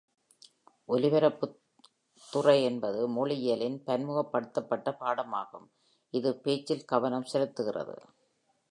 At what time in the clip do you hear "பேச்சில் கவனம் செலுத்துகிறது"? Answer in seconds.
6.37-7.97